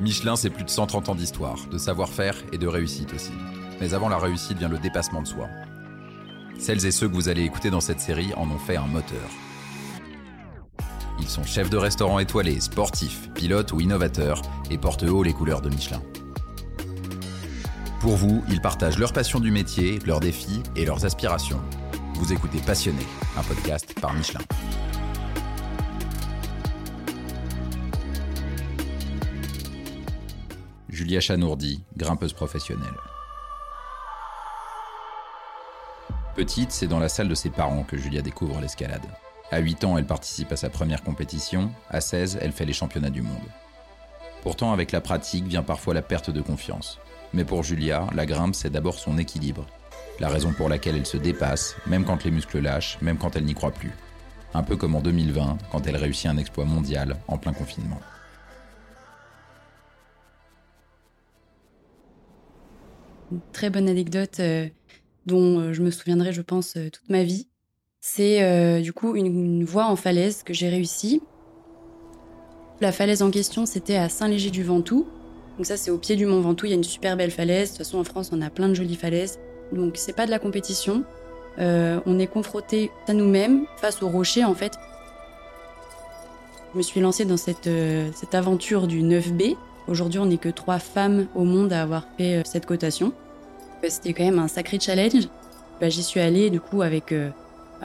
Michelin, 0.00 0.36
c'est 0.36 0.50
plus 0.50 0.64
de 0.64 0.70
130 0.70 1.08
ans 1.08 1.14
d'histoire, 1.14 1.58
de 1.70 1.78
savoir-faire 1.78 2.36
et 2.52 2.58
de 2.58 2.66
réussite 2.66 3.14
aussi. 3.14 3.32
Mais 3.80 3.94
avant 3.94 4.08
la 4.08 4.18
réussite 4.18 4.58
vient 4.58 4.68
le 4.68 4.78
dépassement 4.78 5.22
de 5.22 5.26
soi. 5.26 5.48
Celles 6.58 6.84
et 6.86 6.90
ceux 6.90 7.08
que 7.08 7.14
vous 7.14 7.28
allez 7.28 7.42
écouter 7.42 7.70
dans 7.70 7.80
cette 7.80 8.00
série 8.00 8.32
en 8.34 8.50
ont 8.50 8.58
fait 8.58 8.76
un 8.76 8.86
moteur. 8.86 9.28
Ils 11.18 11.28
sont 11.28 11.44
chefs 11.44 11.70
de 11.70 11.78
restaurant 11.78 12.18
étoilés, 12.18 12.60
sportifs, 12.60 13.30
pilotes 13.34 13.72
ou 13.72 13.80
innovateurs 13.80 14.42
et 14.70 14.76
portent 14.76 15.04
haut 15.04 15.22
les 15.22 15.32
couleurs 15.32 15.62
de 15.62 15.70
Michelin. 15.70 16.02
Pour 18.00 18.16
vous, 18.16 18.44
ils 18.50 18.60
partagent 18.60 18.98
leur 18.98 19.12
passion 19.12 19.40
du 19.40 19.50
métier, 19.50 19.98
leurs 20.06 20.20
défis 20.20 20.62
et 20.76 20.84
leurs 20.84 21.04
aspirations. 21.06 21.60
Vous 22.14 22.32
écoutez 22.32 22.58
Passionné, 22.58 23.02
un 23.36 23.42
podcast 23.42 23.94
par 24.00 24.12
Michelin. 24.12 24.40
Julia 31.06 31.20
Chanourdi, 31.20 31.84
grimpeuse 31.96 32.32
professionnelle. 32.32 32.98
Petite, 36.34 36.72
c'est 36.72 36.88
dans 36.88 36.98
la 36.98 37.08
salle 37.08 37.28
de 37.28 37.34
ses 37.36 37.48
parents 37.48 37.84
que 37.84 37.96
Julia 37.96 38.22
découvre 38.22 38.60
l'escalade. 38.60 39.06
À 39.52 39.60
8 39.60 39.84
ans, 39.84 39.98
elle 39.98 40.06
participe 40.08 40.50
à 40.50 40.56
sa 40.56 40.68
première 40.68 41.04
compétition, 41.04 41.70
à 41.90 42.00
16, 42.00 42.40
elle 42.42 42.50
fait 42.50 42.64
les 42.64 42.72
championnats 42.72 43.10
du 43.10 43.22
monde. 43.22 43.38
Pourtant, 44.42 44.72
avec 44.72 44.90
la 44.90 45.00
pratique 45.00 45.46
vient 45.46 45.62
parfois 45.62 45.94
la 45.94 46.02
perte 46.02 46.30
de 46.30 46.40
confiance. 46.40 46.98
Mais 47.32 47.44
pour 47.44 47.62
Julia, 47.62 48.08
la 48.12 48.26
grimpe, 48.26 48.56
c'est 48.56 48.70
d'abord 48.70 48.98
son 48.98 49.16
équilibre. 49.16 49.64
La 50.18 50.28
raison 50.28 50.52
pour 50.54 50.68
laquelle 50.68 50.96
elle 50.96 51.06
se 51.06 51.18
dépasse, 51.18 51.76
même 51.86 52.04
quand 52.04 52.24
les 52.24 52.32
muscles 52.32 52.58
lâchent, 52.58 52.98
même 53.00 53.16
quand 53.16 53.36
elle 53.36 53.44
n'y 53.44 53.54
croit 53.54 53.70
plus. 53.70 53.92
Un 54.54 54.64
peu 54.64 54.74
comme 54.74 54.96
en 54.96 55.00
2020, 55.02 55.58
quand 55.70 55.86
elle 55.86 55.98
réussit 55.98 56.26
un 56.26 56.38
exploit 56.38 56.64
mondial 56.64 57.16
en 57.28 57.38
plein 57.38 57.52
confinement. 57.52 58.00
Très 63.52 63.70
bonne 63.70 63.88
anecdote 63.88 64.38
euh, 64.40 64.68
dont 65.26 65.58
euh, 65.58 65.72
je 65.72 65.82
me 65.82 65.90
souviendrai, 65.90 66.32
je 66.32 66.42
pense, 66.42 66.76
euh, 66.76 66.90
toute 66.90 67.08
ma 67.08 67.24
vie. 67.24 67.48
C'est 68.00 68.80
du 68.82 68.92
coup 68.92 69.16
une, 69.16 69.26
une 69.26 69.64
voie 69.64 69.86
en 69.86 69.96
falaise 69.96 70.44
que 70.44 70.54
j'ai 70.54 70.68
réussi. 70.68 71.22
La 72.80 72.92
falaise 72.92 73.20
en 73.20 73.32
question, 73.32 73.66
c'était 73.66 73.96
à 73.96 74.08
Saint-Léger-du-Ventoux. 74.08 75.08
Donc 75.56 75.66
ça, 75.66 75.76
c'est 75.76 75.90
au 75.90 75.98
pied 75.98 76.14
du 76.14 76.24
Mont 76.24 76.40
Ventoux. 76.40 76.66
Il 76.66 76.68
y 76.68 76.72
a 76.72 76.76
une 76.76 76.84
super 76.84 77.16
belle 77.16 77.32
falaise. 77.32 77.72
De 77.72 77.76
toute 77.76 77.84
façon, 77.84 77.98
en 77.98 78.04
France, 78.04 78.30
on 78.32 78.40
a 78.42 78.50
plein 78.50 78.68
de 78.68 78.74
jolies 78.74 78.94
falaises. 78.94 79.40
Donc 79.72 79.96
c'est 79.96 80.12
pas 80.12 80.24
de 80.24 80.30
la 80.30 80.38
compétition. 80.38 81.02
on 81.58 82.18
est 82.20 82.28
confronté 82.28 82.92
à 83.08 83.12
nous-mêmes 83.12 83.66
face 83.78 84.00
aux 84.04 84.08
rochers, 84.08 84.44
en 84.44 84.54
fait. 84.54 84.74
Je 86.72 86.78
me 86.78 86.82
suis 86.82 87.00
lancée 87.00 87.24
dans 87.24 87.36
cette, 87.36 87.68
cette 88.14 88.34
aventure 88.36 88.86
du 88.86 89.02
9B, 89.02 89.56
Aujourd'hui, 89.88 90.18
on 90.18 90.26
n'est 90.26 90.36
que 90.36 90.48
trois 90.48 90.80
femmes 90.80 91.26
au 91.36 91.44
monde 91.44 91.72
à 91.72 91.82
avoir 91.82 92.06
fait 92.18 92.38
euh, 92.38 92.42
cette 92.44 92.66
cotation. 92.66 93.12
Euh, 93.84 93.86
c'était 93.88 94.12
quand 94.12 94.24
même 94.24 94.40
un 94.40 94.48
sacré 94.48 94.80
challenge. 94.80 95.28
Bah, 95.80 95.88
j'y 95.88 96.02
suis 96.02 96.18
allée 96.18 96.50
du 96.50 96.60
coup 96.60 96.82
avec 96.82 97.12
euh, 97.12 97.30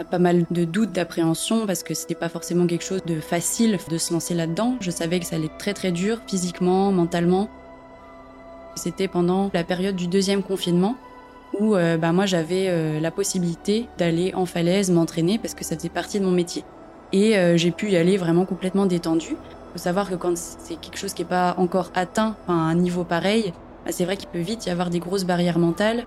pas 0.09 0.17
mal 0.17 0.45
de 0.49 0.65
doutes, 0.65 0.93
d'appréhension 0.93 1.67
parce 1.67 1.83
que 1.83 1.93
c'était 1.93 2.15
pas 2.15 2.29
forcément 2.29 2.65
quelque 2.65 2.85
chose 2.85 3.03
de 3.05 3.19
facile 3.19 3.77
de 3.89 3.97
se 3.99 4.13
lancer 4.13 4.33
là-dedans. 4.33 4.77
Je 4.79 4.89
savais 4.89 5.19
que 5.19 5.27
ça 5.27 5.35
allait 5.35 5.45
être 5.45 5.57
très 5.57 5.73
très 5.73 5.91
dur 5.91 6.19
physiquement, 6.27 6.91
mentalement. 6.91 7.49
C'était 8.75 9.07
pendant 9.07 9.51
la 9.53 9.63
période 9.63 9.95
du 9.95 10.07
deuxième 10.07 10.41
confinement 10.41 10.95
où 11.59 11.75
bah, 11.75 12.13
moi 12.13 12.25
j'avais 12.25 13.01
la 13.01 13.11
possibilité 13.11 13.87
d'aller 13.97 14.33
en 14.33 14.45
falaise 14.45 14.89
m'entraîner 14.89 15.37
parce 15.37 15.53
que 15.53 15.65
ça 15.65 15.75
faisait 15.75 15.89
partie 15.89 16.21
de 16.21 16.25
mon 16.25 16.31
métier. 16.31 16.63
Et 17.11 17.35
j'ai 17.57 17.71
pu 17.71 17.91
y 17.91 17.97
aller 17.97 18.15
vraiment 18.15 18.45
complètement 18.45 18.85
détendue 18.85 19.35
faut 19.71 19.77
savoir 19.77 20.09
que 20.09 20.15
quand 20.15 20.37
c'est 20.37 20.75
quelque 20.75 20.97
chose 20.97 21.13
qui 21.13 21.21
n'est 21.21 21.29
pas 21.29 21.55
encore 21.57 21.91
atteint 21.95 22.35
à 22.47 22.51
un 22.51 22.75
niveau 22.75 23.03
pareil, 23.03 23.53
bah, 23.85 23.91
c'est 23.91 24.05
vrai 24.05 24.17
qu'il 24.17 24.29
peut 24.29 24.39
vite 24.39 24.65
y 24.65 24.69
avoir 24.69 24.89
des 24.89 24.99
grosses 24.99 25.23
barrières 25.23 25.59
mentales. 25.59 26.05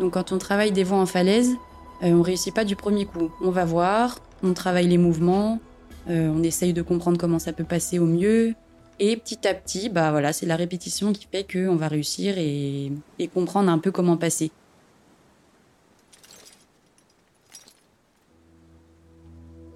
Donc 0.00 0.14
quand 0.14 0.32
on 0.32 0.38
travaille 0.38 0.72
des 0.72 0.84
voies 0.84 0.98
en 0.98 1.06
falaise, 1.06 1.54
euh, 2.02 2.12
on 2.12 2.22
réussit 2.22 2.54
pas 2.54 2.64
du 2.64 2.76
premier 2.76 3.04
coup. 3.04 3.30
On 3.42 3.50
va 3.50 3.64
voir, 3.64 4.18
on 4.42 4.54
travaille 4.54 4.88
les 4.88 4.98
mouvements, 4.98 5.60
euh, 6.08 6.32
on 6.34 6.42
essaye 6.42 6.72
de 6.72 6.82
comprendre 6.82 7.18
comment 7.18 7.38
ça 7.38 7.52
peut 7.52 7.64
passer 7.64 7.98
au 7.98 8.06
mieux. 8.06 8.54
Et 8.98 9.16
petit 9.16 9.46
à 9.46 9.54
petit, 9.54 9.88
bah 9.88 10.10
voilà, 10.10 10.32
c'est 10.32 10.46
la 10.46 10.56
répétition 10.56 11.12
qui 11.12 11.26
fait 11.30 11.44
qu'on 11.50 11.76
va 11.76 11.88
réussir 11.88 12.36
et 12.38 12.92
comprendre 13.34 13.70
un 13.70 13.78
peu 13.78 13.90
comment 13.90 14.16
passer. 14.16 14.50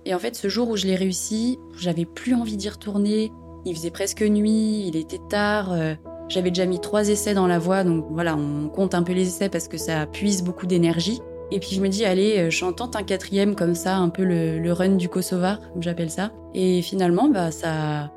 Et 0.07 0.15
en 0.15 0.21
fait, 0.21 0.37
ce 0.37 0.49
jour 0.49 0.69
où 0.71 0.77
je 0.77 0.87
l'ai 0.87 0.95
réussi, 0.95 1.59
j'avais 1.77 2.05
plus 2.05 2.35
envie 2.35 2.57
d'y 2.57 2.69
retourner. 2.69 3.33
Il 3.65 3.75
faisait 3.75 3.91
presque 3.91 4.23
nuit, 4.23 4.87
il 4.87 4.95
était 4.95 5.21
tard. 5.29 5.73
Euh, 5.73 5.95
j'avais 6.29 6.51
déjà 6.51 6.65
mis 6.65 6.81
trois 6.81 7.09
essais 7.09 7.35
dans 7.35 7.49
la 7.49 7.59
voie, 7.59 7.83
donc 7.83 8.07
voilà, 8.11 8.37
on 8.37 8.69
compte 8.69 8.95
un 8.95 9.03
peu 9.03 9.13
les 9.13 9.27
essais 9.27 9.49
parce 9.49 9.67
que 9.67 9.77
ça 9.77 10.07
puise 10.07 10.45
beaucoup 10.45 10.67
d'énergie. 10.67 11.21
Et 11.51 11.59
puis 11.59 11.71
je 11.75 11.81
me 11.81 11.89
dis, 11.89 12.05
allez, 12.05 12.39
euh, 12.39 12.51
je 12.51 12.65
tente 12.65 12.95
un 12.95 13.03
quatrième 13.03 13.57
comme 13.57 13.75
ça, 13.75 13.97
un 13.97 14.09
peu 14.09 14.23
le, 14.23 14.73
run 14.73 14.95
du 14.95 15.09
Kosovar, 15.09 15.61
comme 15.73 15.83
j'appelle 15.83 16.11
ça. 16.11 16.31
Et 16.55 16.83
finalement, 16.83 17.29
bah, 17.29 17.51
ça, 17.51 18.13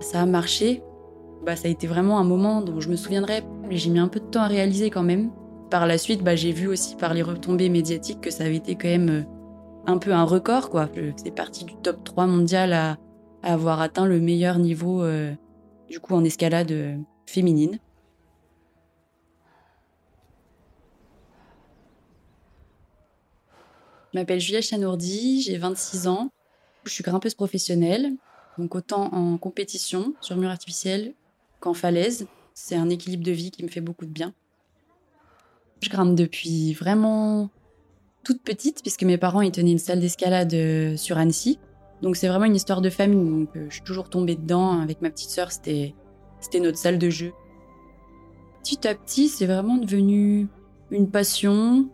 ça 0.00 0.22
a 0.22 0.26
marché. 0.26 0.82
Bah, 1.44 1.54
ça 1.54 1.68
a 1.68 1.70
été 1.70 1.86
vraiment 1.86 2.18
un 2.18 2.24
moment 2.24 2.62
dont 2.62 2.80
je 2.80 2.88
me 2.88 2.96
souviendrai, 2.96 3.42
mais 3.68 3.76
j'ai 3.76 3.90
mis 3.90 3.98
un 3.98 4.08
peu 4.08 4.20
de 4.20 4.24
temps 4.24 4.40
à 4.40 4.48
réaliser 4.48 4.88
quand 4.88 5.02
même. 5.02 5.30
Par 5.70 5.86
la 5.86 5.98
suite, 5.98 6.24
bah, 6.24 6.34
j'ai 6.34 6.52
vu 6.52 6.66
aussi 6.66 6.96
par 6.96 7.12
les 7.12 7.22
retombées 7.22 7.68
médiatiques 7.68 8.22
que 8.22 8.30
ça 8.30 8.44
avait 8.44 8.56
été 8.56 8.74
quand 8.74 8.88
même 8.88 9.10
euh, 9.10 9.35
un 9.86 9.98
peu 9.98 10.12
un 10.12 10.24
record, 10.24 10.70
quoi. 10.70 10.88
C'est 11.16 11.34
parti 11.34 11.64
du 11.64 11.74
top 11.76 12.04
3 12.04 12.26
mondial 12.26 12.72
à, 12.72 12.98
avoir 13.42 13.80
atteint 13.80 14.06
le 14.06 14.20
meilleur 14.20 14.58
niveau, 14.58 15.02
euh, 15.02 15.32
du 15.88 16.00
coup, 16.00 16.14
en 16.14 16.24
escalade 16.24 16.72
euh, 16.72 16.96
féminine. 17.26 17.78
Je 24.12 24.18
m'appelle 24.18 24.40
Julia 24.40 24.60
Chanourdi, 24.60 25.42
j'ai 25.42 25.58
26 25.58 26.08
ans. 26.08 26.30
Je 26.84 26.90
suis 26.90 27.04
grimpeuse 27.04 27.34
professionnelle, 27.34 28.12
donc 28.58 28.74
autant 28.74 29.12
en 29.12 29.36
compétition 29.38 30.14
sur 30.20 30.36
mur 30.36 30.50
artificiel 30.50 31.14
qu'en 31.60 31.74
falaise. 31.74 32.26
C'est 32.54 32.76
un 32.76 32.88
équilibre 32.88 33.22
de 33.22 33.32
vie 33.32 33.50
qui 33.50 33.62
me 33.62 33.68
fait 33.68 33.82
beaucoup 33.82 34.06
de 34.06 34.10
bien. 34.10 34.32
Je 35.82 35.90
grimpe 35.90 36.14
depuis 36.14 36.72
vraiment 36.72 37.50
toute 38.26 38.42
petite, 38.42 38.82
puisque 38.82 39.04
mes 39.04 39.18
parents 39.18 39.40
ils 39.40 39.52
tenaient 39.52 39.70
une 39.70 39.78
salle 39.78 40.00
d'escalade 40.00 40.52
euh, 40.52 40.96
sur 40.96 41.16
Annecy. 41.16 41.60
Donc 42.02 42.16
c'est 42.16 42.26
vraiment 42.26 42.46
une 42.46 42.56
histoire 42.56 42.80
de 42.80 42.90
famille. 42.90 43.24
Donc 43.24 43.50
euh, 43.54 43.66
je 43.68 43.74
suis 43.74 43.84
toujours 43.84 44.10
tombée 44.10 44.34
dedans 44.34 44.80
avec 44.80 45.00
ma 45.00 45.10
petite 45.10 45.30
sœur. 45.30 45.52
C'était 45.52 45.94
c'était 46.40 46.58
notre 46.58 46.76
salle 46.76 46.98
de 46.98 47.08
jeu. 47.08 47.32
Petit 48.64 48.88
à 48.88 48.96
petit, 48.96 49.28
c'est 49.28 49.46
vraiment 49.46 49.76
devenu 49.76 50.48
une 50.90 51.08
passion, 51.08 51.88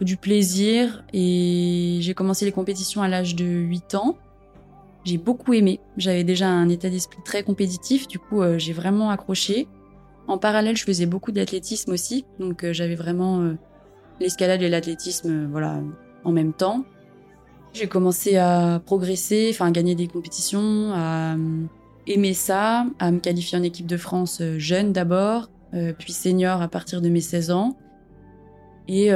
du 0.00 0.16
plaisir. 0.16 1.04
Et 1.12 1.98
j'ai 2.00 2.14
commencé 2.14 2.46
les 2.46 2.52
compétitions 2.52 3.02
à 3.02 3.08
l'âge 3.08 3.36
de 3.36 3.44
8 3.44 3.94
ans. 3.96 4.16
J'ai 5.04 5.18
beaucoup 5.18 5.52
aimé. 5.52 5.80
J'avais 5.98 6.24
déjà 6.24 6.48
un 6.48 6.70
état 6.70 6.88
d'esprit 6.88 7.20
très 7.26 7.42
compétitif. 7.42 8.08
Du 8.08 8.18
coup, 8.18 8.40
euh, 8.40 8.56
j'ai 8.56 8.72
vraiment 8.72 9.10
accroché. 9.10 9.68
En 10.28 10.38
parallèle, 10.38 10.78
je 10.78 10.84
faisais 10.84 11.04
beaucoup 11.04 11.30
d'athlétisme 11.30 11.92
aussi. 11.92 12.24
Donc 12.38 12.64
j'avais 12.72 12.94
vraiment 12.94 13.54
l'escalade 14.20 14.62
et 14.62 14.68
l'athlétisme, 14.68 15.30
euh, 15.30 15.46
voilà, 15.50 15.80
en 16.24 16.32
même 16.32 16.52
temps. 16.52 16.84
J'ai 17.72 17.86
commencé 17.86 18.36
à 18.36 18.80
progresser, 18.84 19.56
à 19.58 19.70
gagner 19.70 19.94
des 19.94 20.06
compétitions, 20.06 20.92
à 20.92 21.34
euh, 21.34 21.64
aimer 22.06 22.34
ça, 22.34 22.86
à 22.98 23.10
me 23.10 23.18
qualifier 23.18 23.58
en 23.58 23.62
équipe 23.62 23.86
de 23.86 23.96
France 23.96 24.40
euh, 24.40 24.58
jeune 24.58 24.92
d'abord, 24.92 25.48
puis 25.98 26.12
senior 26.12 26.60
à 26.60 26.68
partir 26.68 27.00
de 27.00 27.08
mes 27.08 27.22
16 27.22 27.50
ans. 27.50 27.78
Et 28.88 29.08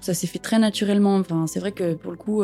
ça 0.00 0.14
s'est 0.14 0.26
fait 0.26 0.38
très 0.38 0.58
naturellement. 0.58 1.16
Enfin, 1.16 1.46
c'est 1.46 1.60
vrai 1.60 1.72
que 1.72 1.92
pour 1.92 2.10
le 2.10 2.16
coup, 2.16 2.42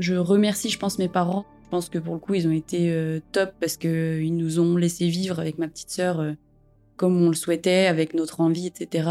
je 0.00 0.14
remercie, 0.16 0.70
je 0.70 0.78
pense, 0.80 0.98
mes 0.98 1.06
parents. 1.06 1.44
Je 1.62 1.68
pense 1.68 1.88
que 1.88 1.98
pour 1.98 2.14
le 2.14 2.18
coup, 2.18 2.34
ils 2.34 2.48
ont 2.48 2.52
été 2.52 3.20
top 3.30 3.52
parce 3.60 3.76
qu'ils 3.76 4.36
nous 4.36 4.58
ont 4.58 4.76
laissé 4.76 5.06
vivre 5.06 5.38
avec 5.38 5.56
ma 5.58 5.68
petite 5.68 5.90
sœur 5.90 6.34
comme 6.96 7.22
on 7.22 7.28
le 7.28 7.34
souhaitait, 7.34 7.86
avec 7.86 8.12
notre 8.14 8.40
envie, 8.40 8.66
etc. 8.66 9.08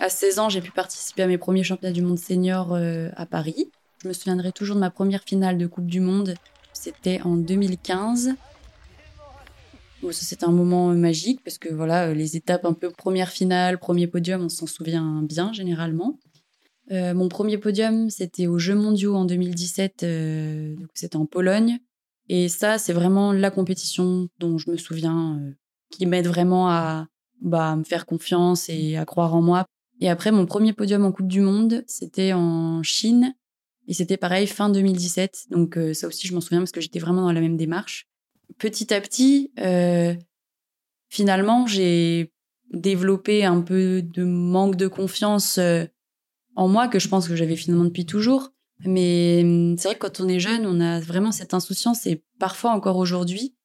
À 0.00 0.10
16 0.10 0.38
ans, 0.38 0.48
j'ai 0.48 0.60
pu 0.60 0.70
participer 0.70 1.24
à 1.24 1.26
mes 1.26 1.38
premiers 1.38 1.64
championnats 1.64 1.92
du 1.92 2.02
monde 2.02 2.20
senior 2.20 2.72
euh, 2.72 3.10
à 3.16 3.26
Paris. 3.26 3.68
Je 4.00 4.06
me 4.06 4.12
souviendrai 4.12 4.52
toujours 4.52 4.76
de 4.76 4.80
ma 4.80 4.90
première 4.90 5.24
finale 5.24 5.58
de 5.58 5.66
Coupe 5.66 5.86
du 5.86 5.98
Monde. 5.98 6.34
C'était 6.72 7.20
en 7.22 7.36
2015. 7.36 8.34
C'était 10.12 10.44
un 10.44 10.52
moment 10.52 10.94
magique 10.94 11.42
parce 11.42 11.58
que 11.58 11.74
voilà, 11.74 12.14
les 12.14 12.36
étapes 12.36 12.64
un 12.64 12.74
peu 12.74 12.90
première 12.90 13.30
finale, 13.30 13.78
premier 13.78 14.06
podium, 14.06 14.44
on 14.44 14.48
s'en 14.48 14.68
souvient 14.68 15.20
bien 15.24 15.52
généralement. 15.52 16.20
Euh, 16.92 17.12
mon 17.12 17.28
premier 17.28 17.58
podium, 17.58 18.08
c'était 18.08 18.46
aux 18.46 18.58
Jeux 18.58 18.76
mondiaux 18.76 19.16
en 19.16 19.24
2017, 19.24 20.04
euh, 20.04 20.76
c'était 20.94 21.16
en 21.16 21.26
Pologne. 21.26 21.80
Et 22.28 22.48
ça, 22.48 22.78
c'est 22.78 22.92
vraiment 22.92 23.32
la 23.32 23.50
compétition 23.50 24.28
dont 24.38 24.58
je 24.58 24.70
me 24.70 24.76
souviens, 24.76 25.40
qui 25.90 26.06
m'aide 26.06 26.28
vraiment 26.28 26.70
à 26.70 27.08
bah, 27.40 27.74
me 27.74 27.82
faire 27.82 28.06
confiance 28.06 28.68
et 28.68 28.96
à 28.96 29.04
croire 29.04 29.34
en 29.34 29.42
moi 29.42 29.66
et 30.00 30.08
après, 30.08 30.30
mon 30.30 30.46
premier 30.46 30.72
podium 30.72 31.04
en 31.04 31.12
Coupe 31.12 31.28
du 31.28 31.40
Monde, 31.40 31.84
c'était 31.86 32.32
en 32.32 32.82
Chine, 32.82 33.34
Et 33.88 33.94
c'était 33.94 34.16
pareil 34.16 34.46
fin 34.46 34.68
2017. 34.68 35.46
Donc 35.50 35.76
euh, 35.76 35.94
ça 35.94 36.06
aussi, 36.06 36.26
je 36.26 36.34
m'en 36.34 36.40
souviens 36.40 36.60
parce 36.60 36.72
que 36.72 36.80
j'étais 36.80 36.98
vraiment 36.98 37.22
dans 37.22 37.32
la 37.32 37.40
même 37.40 37.56
démarche. 37.56 38.06
Petit 38.58 38.92
à 38.94 39.00
petit, 39.00 39.50
euh, 39.58 40.14
finalement, 41.08 41.66
j'ai 41.66 42.32
développé 42.72 43.44
un 43.44 43.60
peu 43.60 44.02
de 44.02 44.24
manque 44.24 44.76
de 44.76 44.88
confiance 44.88 45.58
euh, 45.58 45.84
en 46.54 46.68
moi 46.68 46.88
que 46.88 46.98
je 46.98 47.08
pense 47.08 47.28
que 47.28 47.34
j'avais 47.34 47.56
finalement 47.56 47.84
depuis 47.84 48.06
toujours. 48.06 48.50
Mais 48.84 49.40
hum, 49.42 49.76
c'est 49.76 49.88
vrai 49.88 49.94
que 49.96 50.06
quand 50.06 50.20
on 50.20 50.28
est 50.28 50.40
jeune, 50.40 50.64
on 50.66 50.80
a 50.80 51.00
vraiment 51.00 51.32
cette 51.32 51.54
insouciance 51.54 52.06
et 52.06 52.22
parfois 52.38 52.72
encore 52.72 52.98
aujourd'hui, 52.98 53.56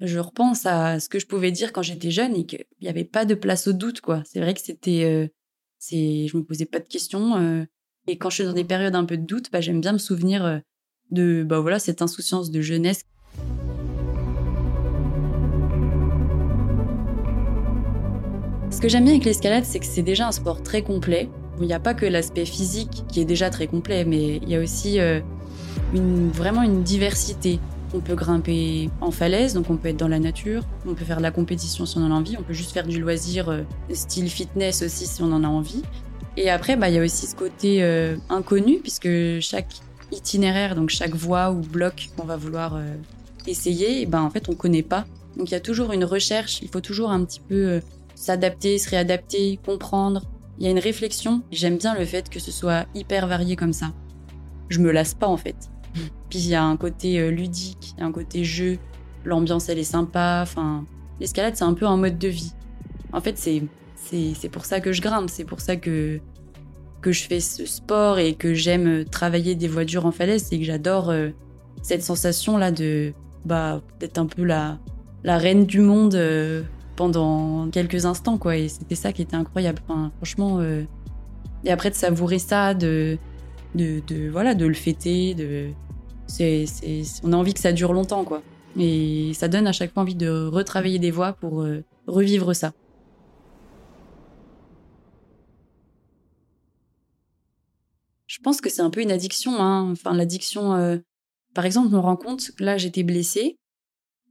je 0.00 0.18
repense 0.18 0.66
à 0.66 0.98
ce 1.00 1.08
que 1.08 1.18
je 1.18 1.26
pouvais 1.26 1.52
dire 1.52 1.72
quand 1.72 1.82
j'étais 1.82 2.10
jeune 2.10 2.34
et 2.34 2.44
qu'il 2.44 2.64
n'y 2.82 2.88
avait 2.88 3.04
pas 3.04 3.24
de 3.24 3.34
place 3.34 3.68
au 3.68 3.72
doute, 3.72 4.00
quoi. 4.00 4.22
C'est 4.26 4.40
vrai 4.40 4.52
que 4.52 4.60
c'était, 4.60 5.30
c'est, 5.78 6.26
je 6.28 6.36
me 6.36 6.42
posais 6.42 6.66
pas 6.66 6.78
de 6.78 6.88
questions. 6.88 7.36
Euh, 7.36 7.64
et 8.06 8.18
quand 8.18 8.30
je 8.30 8.36
suis 8.36 8.44
dans 8.44 8.52
des 8.52 8.64
périodes 8.64 8.94
un 8.94 9.04
peu 9.04 9.16
de 9.16 9.24
doute, 9.24 9.50
bah, 9.52 9.60
j'aime 9.60 9.80
bien 9.80 9.92
me 9.92 9.98
souvenir 9.98 10.44
euh, 10.44 10.58
de, 11.10 11.44
bah 11.44 11.60
voilà, 11.60 11.78
cette 11.78 12.02
insouciance 12.02 12.50
de 12.50 12.60
jeunesse. 12.60 13.02
Ce 18.70 18.80
que 18.80 18.88
j'aime 18.88 19.04
bien 19.04 19.14
avec 19.14 19.24
l'escalade, 19.24 19.64
c'est 19.64 19.78
que 19.78 19.86
c'est 19.86 20.02
déjà 20.02 20.28
un 20.28 20.32
sport 20.32 20.62
très 20.62 20.82
complet. 20.82 21.28
Il 21.60 21.66
n'y 21.66 21.72
a 21.72 21.80
pas 21.80 21.94
que 21.94 22.04
l'aspect 22.04 22.44
physique 22.44 23.04
qui 23.08 23.20
est 23.20 23.24
déjà 23.24 23.48
très 23.48 23.66
complet, 23.66 24.04
mais 24.04 24.36
il 24.36 24.48
y 24.48 24.56
a 24.56 24.60
aussi 24.60 24.98
une, 25.94 26.30
vraiment 26.30 26.62
une 26.62 26.82
diversité. 26.82 27.58
On 27.94 28.00
peut 28.00 28.14
grimper 28.14 28.90
en 29.00 29.10
falaise, 29.10 29.54
donc 29.54 29.70
on 29.70 29.76
peut 29.76 29.88
être 29.88 29.96
dans 29.96 30.08
la 30.08 30.18
nature, 30.18 30.64
on 30.86 30.94
peut 30.94 31.04
faire 31.04 31.18
de 31.18 31.22
la 31.22 31.30
compétition 31.30 31.86
si 31.86 31.96
on 31.98 32.02
en 32.02 32.10
a 32.10 32.14
envie, 32.14 32.36
on 32.38 32.42
peut 32.42 32.52
juste 32.52 32.72
faire 32.72 32.86
du 32.86 33.00
loisir 33.00 33.48
euh, 33.48 33.62
style 33.92 34.28
fitness 34.28 34.82
aussi 34.82 35.06
si 35.06 35.22
on 35.22 35.32
en 35.32 35.44
a 35.44 35.48
envie. 35.48 35.82
Et 36.36 36.50
après, 36.50 36.76
bah, 36.76 36.88
il 36.88 36.96
y 36.96 36.98
a 36.98 37.02
aussi 37.02 37.26
ce 37.26 37.34
côté 37.34 37.82
euh, 37.82 38.16
inconnu, 38.28 38.80
puisque 38.80 39.08
chaque 39.40 39.72
itinéraire, 40.12 40.74
donc 40.74 40.90
chaque 40.90 41.14
voie 41.14 41.50
ou 41.50 41.60
bloc 41.60 42.10
qu'on 42.16 42.26
va 42.26 42.36
vouloir 42.36 42.74
euh, 42.74 42.84
essayer, 43.46 44.04
ben, 44.04 44.20
en 44.20 44.30
fait, 44.30 44.48
on 44.48 44.52
ne 44.52 44.56
connaît 44.56 44.82
pas. 44.82 45.06
Donc 45.36 45.50
il 45.50 45.52
y 45.52 45.56
a 45.56 45.60
toujours 45.60 45.92
une 45.92 46.04
recherche, 46.04 46.60
il 46.62 46.68
faut 46.68 46.80
toujours 46.80 47.10
un 47.10 47.24
petit 47.24 47.40
peu 47.40 47.80
s'adapter, 48.14 48.78
se 48.78 48.90
réadapter, 48.90 49.60
comprendre. 49.64 50.22
Il 50.58 50.64
y 50.64 50.68
a 50.68 50.70
une 50.70 50.78
réflexion. 50.78 51.42
J'aime 51.52 51.76
bien 51.76 51.94
le 51.94 52.04
fait 52.04 52.28
que 52.30 52.40
ce 52.40 52.50
soit 52.50 52.86
hyper 52.94 53.26
varié 53.26 53.56
comme 53.56 53.74
ça. 53.74 53.92
Je 54.68 54.80
me 54.80 54.90
lasse 54.90 55.14
pas 55.14 55.28
en 55.28 55.36
fait. 55.36 55.70
Puis 56.30 56.40
il 56.40 56.48
y 56.48 56.54
a 56.54 56.64
un 56.64 56.76
côté 56.76 57.20
euh, 57.20 57.30
ludique, 57.30 57.94
il 57.96 58.00
y 58.00 58.02
a 58.02 58.06
un 58.06 58.12
côté 58.12 58.44
jeu. 58.44 58.78
L'ambiance, 59.24 59.68
elle 59.68 59.78
est 59.78 59.84
sympa. 59.84 60.40
Enfin, 60.42 60.84
l'escalade, 61.20 61.56
c'est 61.56 61.64
un 61.64 61.74
peu 61.74 61.86
un 61.86 61.96
mode 61.96 62.18
de 62.18 62.28
vie. 62.28 62.52
En 63.12 63.20
fait, 63.20 63.38
c'est 63.38 63.62
c'est 64.34 64.48
pour 64.48 64.64
ça 64.64 64.80
que 64.80 64.92
je 64.92 65.02
grimpe. 65.02 65.30
C'est 65.30 65.44
pour 65.44 65.60
ça 65.60 65.76
que 65.76 66.20
que 67.00 67.12
je 67.12 67.24
fais 67.24 67.40
ce 67.40 67.66
sport 67.66 68.18
et 68.18 68.34
que 68.34 68.54
j'aime 68.54 69.04
travailler 69.04 69.54
des 69.54 69.68
voitures 69.68 70.06
en 70.06 70.12
falaise. 70.12 70.44
C'est 70.48 70.58
que 70.58 70.64
j'adore 70.64 71.10
euh, 71.10 71.30
cette 71.82 72.02
sensation 72.02 72.56
là 72.56 72.70
de 72.70 73.12
bah 73.44 73.82
d'être 74.00 74.18
un 74.18 74.26
peu 74.26 74.44
la 74.44 74.78
la 75.24 75.38
reine 75.38 75.66
du 75.66 75.80
monde 75.80 76.14
euh, 76.14 76.62
pendant 76.94 77.68
quelques 77.70 78.06
instants 78.06 78.38
quoi. 78.38 78.56
Et 78.56 78.68
c'était 78.68 78.94
ça 78.94 79.12
qui 79.12 79.22
était 79.22 79.36
incroyable. 79.36 79.82
Enfin, 79.88 80.12
franchement. 80.18 80.60
et 81.64 81.70
après 81.70 81.90
de 81.90 81.96
savourer 81.96 82.38
ça, 82.38 82.74
de 82.74 83.18
de, 83.76 84.00
de, 84.06 84.28
voilà 84.30 84.54
de 84.54 84.66
le 84.66 84.74
fêter, 84.74 85.34
de 85.34 85.70
c'est, 86.26 86.64
on 87.22 87.32
a 87.32 87.36
envie 87.36 87.54
que 87.54 87.60
ça 87.60 87.72
dure 87.72 87.92
longtemps, 87.92 88.24
quoi. 88.24 88.42
Et 88.78 89.32
ça 89.34 89.48
donne 89.48 89.66
à 89.66 89.72
chaque 89.72 89.92
fois 89.92 90.02
envie 90.02 90.14
de 90.14 90.46
retravailler 90.46 90.98
des 90.98 91.10
voix 91.10 91.32
pour 91.32 91.62
euh, 91.62 91.82
revivre 92.06 92.54
ça. 92.54 92.72
Je 98.26 98.38
pense 98.42 98.60
que 98.60 98.68
c'est 98.68 98.82
un 98.82 98.90
peu 98.90 99.00
une 99.00 99.10
addiction. 99.10 99.60
Hein. 99.60 99.90
Enfin, 99.92 100.14
l'addiction. 100.14 100.74
Euh, 100.74 100.98
par 101.54 101.64
exemple, 101.64 101.90
me 101.90 101.98
rends 101.98 102.16
compte 102.16 102.50
là, 102.58 102.76
j'étais 102.76 103.02
blessée, 103.02 103.56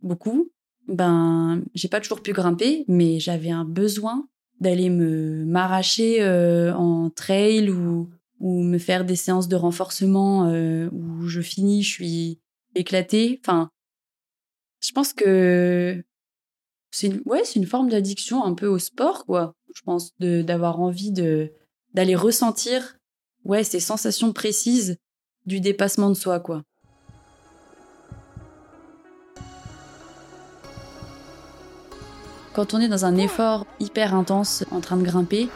beaucoup. 0.04 0.52
Ben, 0.88 1.64
j'ai 1.74 1.88
pas 1.88 2.00
toujours 2.00 2.22
pu 2.22 2.32
grimper, 2.32 2.86
mais 2.88 3.20
j'avais 3.20 3.50
un 3.50 3.66
besoin 3.66 4.28
d'aller 4.60 4.90
me 4.90 5.44
m'arracher 5.46 6.22
euh, 6.22 6.74
en 6.76 7.10
trail 7.10 7.72
ou 7.72 8.10
ou 8.40 8.64
me 8.64 8.78
faire 8.78 9.06
des 9.06 9.16
séances 9.16 9.48
de 9.48 9.56
renforcement 9.56 10.48
euh, 10.48 10.90
où 10.92 11.28
je 11.28 11.42
finis, 11.42 11.84
je 11.84 11.92
suis 11.92 12.40
éclatée. 12.76 13.40
Enfin, 13.44 13.70
je 14.82 14.92
pense 14.92 15.14
que 15.14 16.04
c'est 16.92 17.08
une, 17.08 17.22
ouais, 17.26 17.44
c'est 17.44 17.60
une 17.60 17.66
forme 17.66 17.90
d'addiction 17.90 18.44
un 18.44 18.54
peu 18.54 18.68
au 18.68 18.80
sport, 18.80 19.26
quoi. 19.26 19.56
Je 19.74 19.82
pense 19.82 20.16
de 20.20 20.42
d'avoir 20.42 20.80
envie 20.80 21.12
de 21.12 21.52
d'aller 21.94 22.16
ressentir 22.16 22.98
ouais 23.44 23.64
ces 23.64 23.80
sensations 23.80 24.34
précises 24.34 24.98
du 25.46 25.60
dépassement 25.60 26.10
de 26.10 26.16
soi, 26.16 26.40
quoi. 26.40 26.64
Quand 32.54 32.74
on 32.74 32.80
est 32.80 32.88
dans 32.88 33.04
un 33.04 33.18
effort 33.18 33.68
hyper 33.82 34.16
intense 34.16 34.64
en 34.72 34.80
train 34.80 34.96
de 34.96 35.04
grimper, 35.04 35.50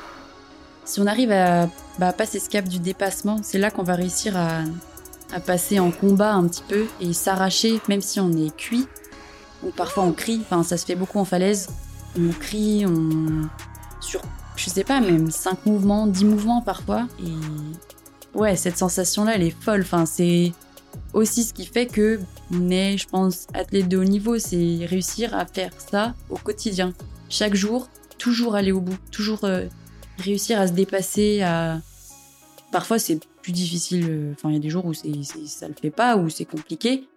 si 0.89 0.99
on 0.99 1.05
arrive 1.05 1.31
à 1.31 1.69
bah, 1.99 2.13
passer 2.13 2.39
ce 2.39 2.49
cap 2.49 2.67
du 2.67 2.79
dépassement, 2.79 3.41
c'est 3.43 3.59
là 3.59 3.69
qu'on 3.69 3.83
va 3.83 3.93
réussir 3.93 4.35
à, 4.35 4.63
passer 5.45 5.79
en 5.79 5.91
combat 5.91 6.33
un 6.33 6.47
petit 6.47 6.63
peu 6.67 6.87
et 6.99 7.13
s'arracher, 7.13 7.79
même 7.87 8.01
si 8.01 8.19
on 8.19 8.31
est 8.31 8.55
cuit. 8.55 8.87
Ou 9.63 9.69
parfois 9.69 10.03
on 10.03 10.13
crie, 10.13 10.41
enfin 10.41 10.63
ça 10.63 10.77
se 10.77 10.85
fait 10.87 10.95
beaucoup 10.95 11.19
en 11.19 11.25
falaise. 11.25 11.69
On 12.17 12.31
crie, 12.31 12.85
on. 12.87 13.47
sur, 14.01 14.21
je 14.55 14.69
sais 14.71 14.83
pas, 14.83 14.99
même 14.99 15.29
5 15.29 15.67
mouvements, 15.67 16.07
10 16.07 16.25
mouvements 16.25 16.61
parfois. 16.61 17.07
Et 17.23 18.37
ouais, 18.37 18.55
cette 18.55 18.77
sensation-là, 18.79 19.33
elle 19.35 19.43
est 19.43 19.55
folle. 19.61 19.81
Enfin, 19.81 20.07
c'est 20.07 20.53
aussi 21.13 21.43
ce 21.43 21.53
qui 21.53 21.67
fait 21.67 21.85
que 21.85 22.19
on 22.51 22.71
est, 22.71 22.97
je 22.97 23.07
pense, 23.07 23.45
athlète 23.53 23.89
de 23.89 23.97
haut 23.97 24.03
niveau, 24.03 24.39
c'est 24.39 24.79
réussir 24.87 25.35
à 25.35 25.45
faire 25.45 25.71
ça 25.77 26.15
au 26.31 26.37
quotidien. 26.37 26.93
Chaque 27.29 27.53
jour, 27.53 27.89
toujours 28.17 28.55
aller 28.55 28.71
au 28.71 28.81
bout, 28.81 28.97
toujours 29.11 29.43
euh, 29.43 29.67
réussir 30.21 30.59
à 30.59 30.67
se 30.67 30.73
dépasser, 30.73 31.41
à... 31.41 31.79
Parfois, 32.71 32.99
c'est 32.99 33.19
plus 33.41 33.51
difficile. 33.51 34.05
Euh, 34.09 34.33
enfin, 34.33 34.49
il 34.49 34.53
y 34.53 34.57
a 34.57 34.59
des 34.59 34.69
jours 34.69 34.85
où 34.85 34.93
c'est, 34.93 35.23
ça 35.23 35.67
le 35.67 35.73
fait 35.73 35.89
pas, 35.89 36.17
où 36.17 36.29
c'est 36.29 36.45
compliqué. 36.45 37.07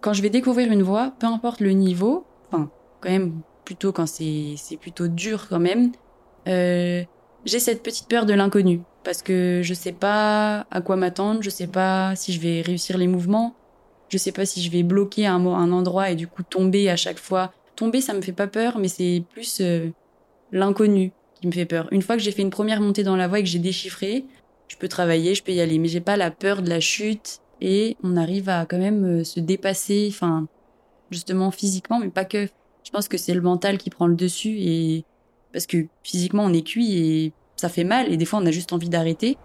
Quand 0.00 0.12
je 0.12 0.22
vais 0.22 0.30
découvrir 0.30 0.72
une 0.72 0.82
voie, 0.82 1.12
peu 1.18 1.26
importe 1.26 1.60
le 1.60 1.72
niveau, 1.72 2.24
enfin, 2.50 2.70
quand 3.00 3.10
même, 3.10 3.40
plutôt 3.64 3.92
quand 3.92 4.06
c'est, 4.06 4.54
c'est 4.56 4.78
plutôt 4.78 5.08
dur 5.08 5.46
quand 5.48 5.60
même, 5.60 5.92
euh, 6.48 7.04
j'ai 7.44 7.58
cette 7.58 7.82
petite 7.82 8.08
peur 8.08 8.24
de 8.24 8.32
l'inconnu. 8.32 8.80
Parce 9.04 9.22
que 9.22 9.60
je 9.62 9.74
sais 9.74 9.92
pas 9.92 10.66
à 10.70 10.80
quoi 10.80 10.96
m'attendre, 10.96 11.42
je 11.42 11.50
sais 11.50 11.66
pas 11.66 12.14
si 12.16 12.32
je 12.32 12.40
vais 12.40 12.60
réussir 12.60 12.98
les 12.98 13.06
mouvements, 13.06 13.54
je 14.10 14.18
sais 14.18 14.32
pas 14.32 14.44
si 14.44 14.62
je 14.62 14.70
vais 14.70 14.82
bloquer 14.82 15.26
un, 15.26 15.46
un 15.46 15.72
endroit 15.72 16.10
et 16.10 16.16
du 16.16 16.26
coup 16.26 16.42
tomber 16.42 16.90
à 16.90 16.96
chaque 16.96 17.18
fois. 17.18 17.52
Tomber, 17.76 18.00
ça 18.00 18.12
me 18.12 18.20
fait 18.20 18.32
pas 18.32 18.48
peur, 18.48 18.78
mais 18.78 18.88
c'est 18.88 19.22
plus 19.32 19.60
euh, 19.60 19.88
l'inconnu 20.52 21.12
qui 21.40 21.46
me 21.46 21.52
fait 21.52 21.64
peur. 21.64 21.88
Une 21.92 22.02
fois 22.02 22.16
que 22.16 22.22
j'ai 22.22 22.32
fait 22.32 22.42
une 22.42 22.50
première 22.50 22.80
montée 22.80 23.04
dans 23.04 23.16
la 23.16 23.28
voie 23.28 23.38
et 23.38 23.42
que 23.42 23.48
j'ai 23.48 23.60
déchiffré, 23.60 24.26
je 24.68 24.76
peux 24.76 24.88
travailler, 24.88 25.34
je 25.34 25.42
peux 25.42 25.52
y 25.52 25.60
aller, 25.60 25.78
mais 25.78 25.88
j'ai 25.88 26.00
pas 26.00 26.16
la 26.16 26.30
peur 26.30 26.60
de 26.60 26.68
la 26.68 26.80
chute 26.80 27.40
et 27.60 27.96
on 28.02 28.16
arrive 28.16 28.48
à 28.48 28.66
quand 28.66 28.78
même 28.78 29.20
euh, 29.20 29.24
se 29.24 29.40
dépasser, 29.40 30.08
enfin, 30.10 30.46
justement 31.10 31.50
physiquement, 31.50 31.98
mais 31.98 32.08
pas 32.08 32.24
que. 32.24 32.48
Je 32.82 32.90
pense 32.90 33.08
que 33.08 33.18
c'est 33.18 33.34
le 33.34 33.42
mental 33.42 33.78
qui 33.78 33.90
prend 33.90 34.06
le 34.06 34.16
dessus 34.16 34.56
et 34.58 35.04
parce 35.52 35.66
que 35.66 35.86
physiquement 36.02 36.44
on 36.44 36.52
est 36.52 36.66
cuit 36.66 36.96
et 36.96 37.32
ça 37.56 37.68
fait 37.68 37.84
mal 37.84 38.10
et 38.10 38.16
des 38.16 38.24
fois 38.24 38.40
on 38.40 38.46
a 38.46 38.50
juste 38.50 38.72
envie 38.72 38.88
d'arrêter. 38.88 39.36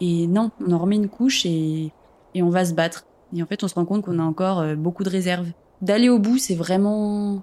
Et 0.00 0.26
non, 0.26 0.50
on 0.60 0.72
en 0.72 0.78
remet 0.78 0.96
une 0.96 1.08
couche 1.08 1.46
et, 1.46 1.92
et 2.34 2.42
on 2.42 2.50
va 2.50 2.64
se 2.64 2.74
battre. 2.74 3.06
Et 3.34 3.42
en 3.42 3.46
fait, 3.46 3.62
on 3.64 3.68
se 3.68 3.74
rend 3.74 3.84
compte 3.84 4.04
qu'on 4.04 4.18
a 4.18 4.22
encore 4.22 4.60
euh, 4.60 4.74
beaucoup 4.76 5.04
de 5.04 5.10
réserves. 5.10 5.48
D'aller 5.82 6.08
au 6.08 6.18
bout, 6.18 6.38
c'est 6.38 6.54
vraiment, 6.54 7.42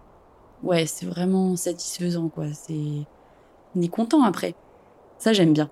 ouais, 0.64 0.86
c'est 0.86 1.06
vraiment 1.06 1.56
satisfaisant, 1.56 2.30
quoi. 2.30 2.46
C'est, 2.54 3.06
on 3.76 3.82
est 3.82 3.90
content 3.90 4.24
après. 4.24 4.56
Ça, 5.18 5.34
j'aime 5.34 5.54
bien. 5.54 5.70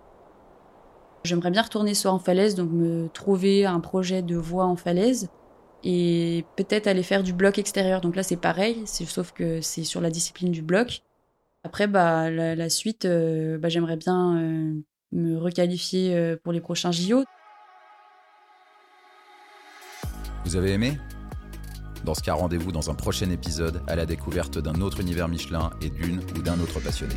J'aimerais 1.23 1.51
bien 1.51 1.61
retourner 1.61 1.93
soit 1.93 2.11
en 2.11 2.19
falaise, 2.19 2.55
donc 2.55 2.71
me 2.71 3.07
trouver 3.09 3.65
un 3.65 3.79
projet 3.79 4.21
de 4.21 4.35
voie 4.35 4.65
en 4.65 4.75
falaise 4.75 5.29
et 5.83 6.45
peut-être 6.55 6.87
aller 6.87 7.03
faire 7.03 7.23
du 7.23 7.33
bloc 7.33 7.57
extérieur. 7.57 8.01
Donc 8.01 8.15
là, 8.15 8.23
c'est 8.23 8.37
pareil, 8.37 8.83
sauf 8.85 9.31
que 9.31 9.61
c'est 9.61 9.83
sur 9.83 10.01
la 10.01 10.09
discipline 10.09 10.51
du 10.51 10.61
bloc. 10.61 11.03
Après, 11.63 11.87
bah, 11.87 12.31
la, 12.31 12.69
suite, 12.69 13.05
euh, 13.05 13.59
bah, 13.59 13.69
j'aimerais 13.69 13.97
bien 13.97 14.37
euh, 14.37 14.73
me 15.11 15.37
requalifier 15.37 16.35
pour 16.43 16.53
les 16.53 16.61
prochains 16.61 16.91
JO. 16.91 17.23
Vous 20.45 20.55
avez 20.55 20.71
aimé? 20.71 20.97
Dans 22.03 22.15
ce 22.15 22.21
cas, 22.21 22.33
rendez-vous 22.33 22.71
dans 22.71 22.89
un 22.89 22.95
prochain 22.95 23.29
épisode 23.29 23.81
à 23.87 23.95
la 23.95 24.05
découverte 24.05 24.57
d'un 24.57 24.81
autre 24.81 24.99
univers 24.99 25.27
Michelin 25.27 25.69
et 25.81 25.89
d'une 25.89 26.19
ou 26.35 26.41
d'un 26.41 26.59
autre 26.59 26.79
passionné. 26.79 27.15